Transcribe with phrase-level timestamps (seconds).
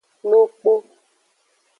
[0.31, 0.73] Lokpo.